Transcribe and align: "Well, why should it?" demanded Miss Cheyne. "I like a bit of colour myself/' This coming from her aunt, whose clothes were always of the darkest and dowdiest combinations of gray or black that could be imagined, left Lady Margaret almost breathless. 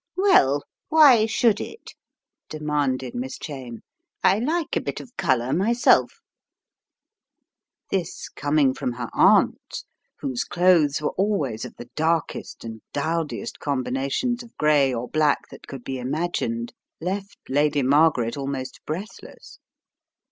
"Well, 0.17 0.63
why 0.89 1.27
should 1.27 1.59
it?" 1.61 1.93
demanded 2.49 3.13
Miss 3.13 3.37
Cheyne. 3.37 3.83
"I 4.23 4.39
like 4.39 4.75
a 4.75 4.81
bit 4.81 4.99
of 4.99 5.15
colour 5.15 5.53
myself/' 5.53 6.21
This 7.91 8.27
coming 8.27 8.73
from 8.73 8.93
her 8.93 9.09
aunt, 9.13 9.83
whose 10.19 10.43
clothes 10.43 11.03
were 11.03 11.09
always 11.11 11.65
of 11.65 11.75
the 11.75 11.91
darkest 11.95 12.63
and 12.63 12.81
dowdiest 12.93 13.59
combinations 13.59 14.41
of 14.41 14.57
gray 14.57 14.91
or 14.91 15.07
black 15.07 15.47
that 15.51 15.67
could 15.67 15.83
be 15.83 15.99
imagined, 15.99 16.73
left 16.99 17.37
Lady 17.47 17.83
Margaret 17.83 18.35
almost 18.35 18.79
breathless. 18.87 19.59